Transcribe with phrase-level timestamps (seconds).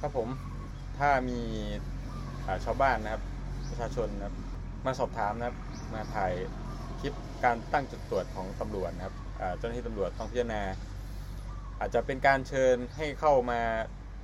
[0.00, 0.28] ครับผม
[0.98, 1.40] ถ้ามี
[2.46, 3.22] อ่าชาวบ้านนะครับ
[3.68, 4.34] ประชาชนนะครับ
[4.84, 5.56] มาสอบถามนะครับ
[5.94, 6.32] มาถ่าย
[7.00, 7.12] คลิป
[7.44, 10.62] การตั้งจุดตรวจของตำรวจนะครับอ่าเจ้าหน้าที่ตำรวจต้องพิจารณา
[11.80, 13.60] อาจจะเป็นการเชิญให้เข้ามา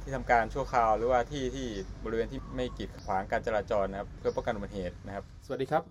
[0.02, 1.66] ที่ทำการชั่วคราวหรือว่าที่ที่
[2.04, 5.82] บริเวณที่ไม่กีดขวางการจราจรนะครับ เพื่อป้องกันอุบัติเหตุนะครับ สวัสดีครับ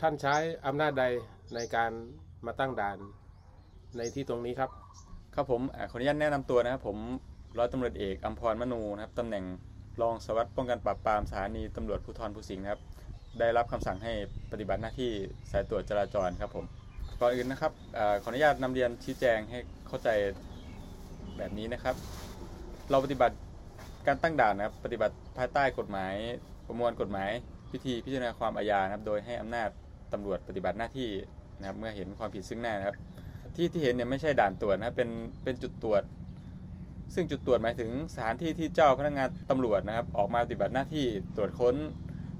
[0.00, 0.34] ท่านใช้
[0.66, 1.04] อำนาจใด
[1.54, 1.90] ในการ
[2.46, 2.98] มาตั้งด่าน
[3.96, 4.70] ในที่ตรงนี้ครับ
[5.34, 6.98] ครับผมอ่าขออนุญาตแนะนำตัวนะครับผม
[7.58, 9.44] ร้อยตำรวจเอกอัมพรมนูนะครับตำแหน่ง
[10.02, 12.80] รองสวัสดิ์ป้องกันปราบปรามสถานีตำรวจภูธรภูสิงห์นะครับ
[13.38, 14.12] ได้รับคำสั่งให้
[14.52, 15.10] ปฏิบัติหน้าที่
[15.50, 16.64] สายตรวจจราจรครับผม
[17.20, 20.08] ก่อนอื่นนะครับอขออนุญาตนำเรียนชี้แจงให้เข้าใจ
[21.36, 21.94] แบบนี้นะครับ
[22.90, 23.36] เราปฏิบัติ
[24.06, 26.14] การตั้งด่านนะครับ ปฏิบัติภายใต้กฎหมาย
[26.66, 27.30] ประมวลกฎหมาย
[27.72, 29.68] พิธีพิจารณาความอาญานะครับ โดยให้อำนาจ
[30.12, 31.08] ตำรวจปฏิบัติหน้าที่
[31.58, 32.96] นะครับ เมื่อเห็นความผิดซึ่งหน้านะครับ
[33.56, 35.08] ที่ที่เห็นเนี่ยไม่ใช่ด่านตรวจนะเป็น
[35.44, 36.02] เป็นจุดตรวจ
[37.14, 41.06] ซึ่งจุดตรวจหมายถึงสถานที่ที่เจ้าพนักงานตำรวจนะครับ ออกมาปฏิบัติหน้าที่
[41.36, 41.74] ตรวจค้น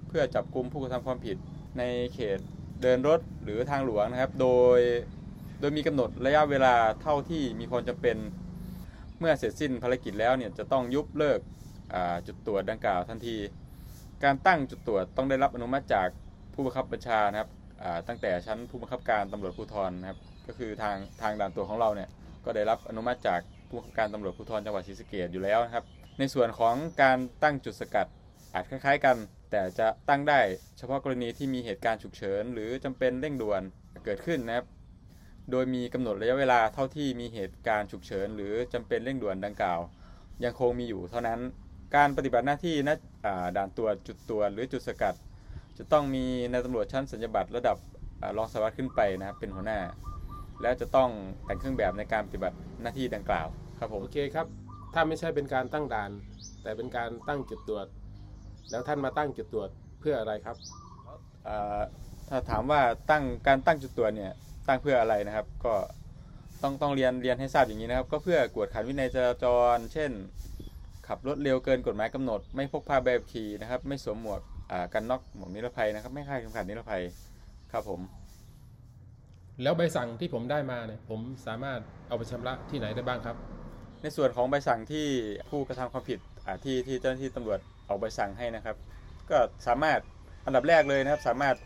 [0.09, 1.37] เพื่อจับกลุ่มผู้กระทำความผิด
[1.79, 1.83] ใน
[2.15, 2.39] เขต
[2.83, 4.79] เดินรถหรือทางหลวงนะครับ โดย
[5.61, 8.17] โดยมีกำหนดระยะเวลาเท่าที่มีความจำเป็น
[9.19, 11.41] เมื่อเสร็จสิ้นภารกิจแล้วเนี่ยจะต้องยุบเลิก
[12.27, 13.37] จุดตรวจดังกล่าวทันที
[14.25, 16.09] การตั้งจุดตรวจต้องได้รับอนุมัติจาก
[16.55, 17.51] ผู้บังคับบัญชานะครับ
[18.09, 22.09] ตั้งแต่ชั้นผู้บังคับการตำรวจภูธรนะครับก็คือทางทางด่านตรวจของเราเนี่ย
[22.45, 23.41] ก็ได้รับอนุมัติจาก
[23.75, 25.85] ผู้บังคับการตำรวจภูธรจังหวัดศรีสะเกษอยู่แล้วนะครับ
[26.19, 28.07] ในส่วนของการตั้งจุดสกัด
[28.55, 29.17] อาจคล้ายๆกัน
[29.51, 30.41] แต่จะตั้งได้
[30.79, 33.63] เฉพาะกรณีที่มีเหตุการณ์ฉุกเฉิน หรือจำเป็นเร่งด่วน
[34.05, 34.67] เกิดขึ้นนะครับ
[35.51, 39.81] โดยมีกำหนดระยะเวลาเท่าที่มีเหตุการณ์ฉุกเฉิน หรือจำเป็นเร่งด่วนดังกล่าว
[40.45, 41.41] ยังคงมีอยู่เท่านั้น
[41.97, 42.91] การปฏิบัติหน้าที่ณ
[43.27, 45.15] อ่าด่านตรวจจุดตรวจหรือจุดสกัด
[45.79, 47.77] จะต้องมีนายตำรวจชั้นสัญญบัตรระดับ
[48.37, 49.81] รองสารวัตรขึ้นไปนะครับเป็นหัวหน้า
[50.63, 51.11] และจะต้อง
[51.45, 53.49] แต่งเครื่องแบบในการปฏิบัติหน้าที่ดังกล่าว
[53.85, 54.47] ครับผม โอเคครับ
[54.95, 56.11] ถ้าไม่ใช่เป็นการตั้งด่าน
[56.63, 57.87] แต่เป็นการตั้งจุดตรวจ
[58.71, 59.69] แล้วท่านมาตั้งจุดตรวจ
[60.01, 60.57] เพื่ออะไรครับ
[61.45, 61.81] เอ่อ
[62.29, 64.33] ถ้าถามว่าตั้งการตั้งจุดตรวจเนี่ย
[64.69, 65.75] ตั้งเพื่ออะไรนะครับ ก็
[66.63, 69.45] ต้องต้องเรียนเรียนให้ทราบอย่างนี้นะครับ ก็เพื่อกวดขันวินัยจราจ
[69.75, 70.11] ร เช่น
[71.09, 77.03] ขับรถเร็วเกินกฎหมายกำหนด ไม่พกพาใบขับขี่นะครับ ไม่สวมหมวกอ่ากันน็อกหมวกนิรภัยนะครับ ไม่คาดเข็มขัดนิรภัย
[77.73, 78.01] ครับผม
[79.63, 83.37] แล้วใบสั่งที่ผมได้มาเนี่ยผมสามารถเอาไปชำระที่ไหนได้บ้างครับ
[84.05, 85.07] ในส่วนของใบสั่งที่
[85.51, 86.19] ผู้กระทำความผิด
[86.65, 88.77] ที่ที่เจ้าหน้าที่ตำรวจออกใบสั่งให้นะครับ
[89.31, 89.99] ก็สามารถ
[90.47, 91.57] อันดับแรกเลยนะครับ สามารถ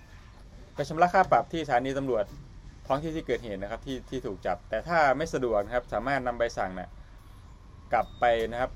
[0.74, 2.24] ไปชำระค่าปรับที่สถานีตำรวจ
[2.86, 6.88] ท้องที่ที่เกิดเหตุนะครับที่ที่ถูกจับ แต่ถ้าไม่สะดวกนะครับ สามารถนำใบสั่งน่ะ
[7.92, 8.70] กลับไปนะครับ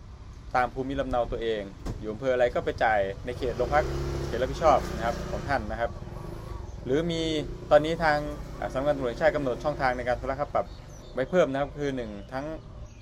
[0.56, 1.62] ตามภูมิลำเนาตัวเอง
[1.98, 3.84] อยู่อำเภออะไรก็ไปจ่ายในเขตโรงพัก
[4.26, 5.90] เขตรับผิดชอบนะครับของท่านนะครับ
[6.84, 7.22] หรือมี
[7.70, 8.18] ตอนนี้ทาง
[8.72, 10.66] สำนักงานตำรวจแห่งชาติกำหนดช่องทางในการชำระค่าปรับ
[11.14, 12.46] ไว้เพิ่มนะครับคือ 1 ทั้ง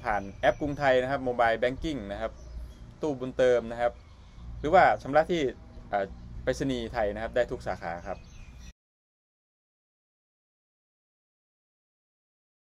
[0.04, 2.32] ผ่านแอปกรุงไทยนะครับ mobile banking นะครับ
[3.00, 3.92] ตู้บุญเติมนะครับ
[4.60, 5.42] หรือว่าชำระที่
[6.42, 8.18] ไปรษณีย์ไทยนะครับ ได้ทุกสาขาครับ